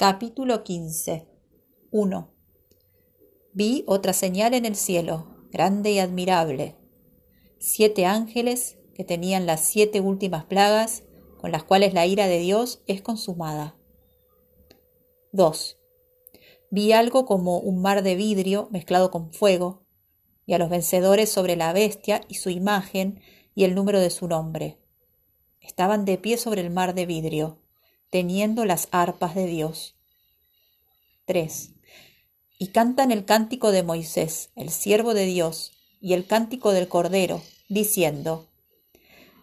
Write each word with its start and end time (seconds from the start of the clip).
Capítulo 0.00 0.64
15 0.64 1.28
1. 1.90 2.34
Vi 3.52 3.84
otra 3.86 4.14
señal 4.14 4.54
en 4.54 4.64
el 4.64 4.74
cielo, 4.74 5.26
grande 5.52 5.90
y 5.92 5.98
admirable. 5.98 6.78
Siete 7.58 8.06
ángeles 8.06 8.78
que 8.94 9.04
tenían 9.04 9.44
las 9.44 9.60
siete 9.60 10.00
últimas 10.00 10.46
plagas, 10.46 11.02
con 11.38 11.52
las 11.52 11.64
cuales 11.64 11.92
la 11.92 12.06
ira 12.06 12.28
de 12.28 12.38
Dios 12.38 12.82
es 12.86 13.02
consumada. 13.02 13.76
2. 15.32 15.78
Vi 16.70 16.92
algo 16.92 17.26
como 17.26 17.58
un 17.58 17.82
mar 17.82 18.02
de 18.02 18.14
vidrio 18.14 18.68
mezclado 18.70 19.10
con 19.10 19.34
fuego, 19.34 19.84
y 20.46 20.54
a 20.54 20.58
los 20.58 20.70
vencedores 20.70 21.28
sobre 21.28 21.56
la 21.56 21.74
bestia 21.74 22.22
y 22.26 22.36
su 22.36 22.48
imagen 22.48 23.20
y 23.54 23.64
el 23.64 23.74
número 23.74 24.00
de 24.00 24.08
su 24.08 24.28
nombre. 24.28 24.78
Estaban 25.60 26.06
de 26.06 26.16
pie 26.16 26.38
sobre 26.38 26.62
el 26.62 26.70
mar 26.70 26.94
de 26.94 27.04
vidrio 27.04 27.60
teniendo 28.10 28.64
las 28.64 28.88
arpas 28.90 29.34
de 29.34 29.46
Dios. 29.46 29.96
3. 31.26 31.70
Y 32.58 32.68
cantan 32.68 33.12
el 33.12 33.24
cántico 33.24 33.70
de 33.70 33.82
Moisés, 33.82 34.50
el 34.56 34.70
siervo 34.70 35.14
de 35.14 35.26
Dios, 35.26 35.72
y 36.00 36.14
el 36.14 36.26
cántico 36.26 36.72
del 36.72 36.88
Cordero, 36.88 37.42
diciendo, 37.68 38.48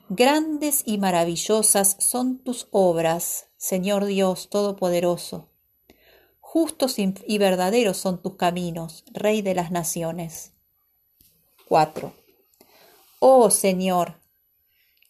Grandes 0.09 0.83
y 0.85 0.97
maravillosas 0.97 1.97
son 1.99 2.39
tus 2.39 2.67
obras, 2.71 3.47
Señor 3.57 4.05
Dios 4.05 4.49
Todopoderoso. 4.49 5.49
Justos 6.39 6.95
y 6.97 7.37
verdaderos 7.37 7.97
son 7.97 8.21
tus 8.21 8.35
caminos, 8.35 9.03
Rey 9.11 9.41
de 9.41 9.53
las 9.53 9.69
naciones. 9.69 10.53
4. 11.67 12.13
Oh 13.19 13.49
Señor, 13.49 14.21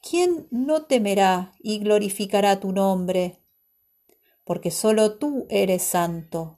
¿quién 0.02 0.48
no 0.50 0.84
temerá 0.84 1.54
y 1.60 1.80
glorificará 1.80 2.60
tu 2.60 2.72
nombre? 2.72 3.44
Porque 4.48 4.72
solo 4.72 5.18
tú 5.18 5.46
eres 5.50 5.84
santo. 5.84 6.58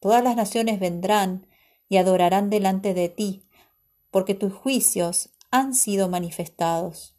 Todas 0.00 0.24
las 0.24 0.34
naciones 0.34 0.80
vendrán 0.80 1.46
y 1.88 1.98
adorarán 1.98 2.50
delante 2.50 2.94
de 2.94 3.08
ti, 3.08 3.46
porque 4.10 4.34
tus 4.34 4.52
juicios 4.52 5.30
han 5.52 5.74
sido 5.74 6.08
manifestados. 6.08 7.16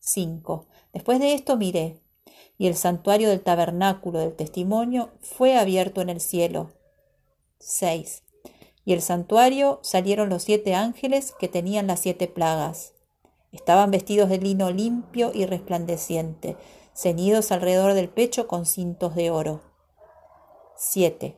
5. 0.00 0.66
Después 0.94 1.20
de 1.20 1.34
esto 1.34 1.58
miré, 1.58 2.00
y 2.56 2.66
el 2.66 2.74
santuario 2.74 3.28
del 3.28 3.42
tabernáculo 3.42 4.20
del 4.20 4.34
testimonio 4.34 5.12
fue 5.20 5.58
abierto 5.58 6.00
en 6.00 6.08
el 6.08 6.22
cielo. 6.22 6.72
6. 7.60 8.24
Y 8.86 8.94
el 8.94 9.02
santuario 9.02 9.80
salieron 9.82 10.30
los 10.30 10.44
siete 10.44 10.74
ángeles 10.74 11.34
que 11.38 11.48
tenían 11.48 11.86
las 11.86 12.00
siete 12.00 12.26
plagas. 12.26 12.94
Estaban 13.52 13.90
vestidos 13.90 14.28
de 14.28 14.38
lino 14.38 14.70
limpio 14.70 15.30
y 15.34 15.46
resplandeciente, 15.46 16.56
ceñidos 16.94 17.50
alrededor 17.52 17.94
del 17.94 18.08
pecho 18.08 18.46
con 18.46 18.66
cintos 18.66 19.14
de 19.14 19.30
oro. 19.30 19.62
7. 20.76 21.36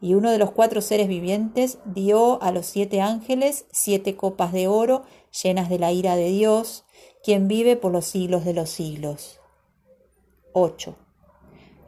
Y 0.00 0.14
uno 0.14 0.30
de 0.30 0.38
los 0.38 0.50
cuatro 0.50 0.80
seres 0.80 1.08
vivientes 1.08 1.78
dio 1.84 2.42
a 2.42 2.52
los 2.52 2.66
siete 2.66 3.00
ángeles 3.00 3.66
siete 3.70 4.16
copas 4.16 4.52
de 4.52 4.68
oro 4.68 5.04
llenas 5.42 5.68
de 5.68 5.78
la 5.78 5.92
ira 5.92 6.16
de 6.16 6.28
Dios, 6.28 6.84
quien 7.22 7.48
vive 7.48 7.76
por 7.76 7.92
los 7.92 8.06
siglos 8.06 8.44
de 8.44 8.54
los 8.54 8.70
siglos. 8.70 9.40
8. 10.52 10.96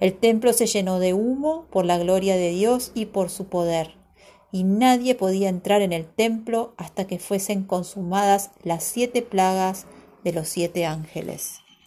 El 0.01 0.19
templo 0.19 0.53
se 0.53 0.67
llenó 0.67 1.01
de 1.01 1.15
humo 1.15 1.67
por 1.71 1.85
la 1.85 1.99
gloria 1.99 2.37
de 2.37 2.51
Dios 2.51 2.93
y 2.95 3.07
por 3.07 3.31
su 3.31 3.49
poder, 3.49 3.98
y 4.51 4.65
nadie 4.65 5.15
podía 5.15 5.49
entrar 5.49 5.83
en 5.83 5.93
el 5.93 6.07
templo 6.07 6.75
hasta 6.77 7.07
que 7.07 7.19
fuesen 7.19 7.65
consumadas 7.65 8.51
las 8.63 8.85
siete 8.85 9.23
plagas 9.23 9.87
de 10.25 10.33
los 10.33 10.49
siete 10.49 10.87
ángeles. 10.87 11.61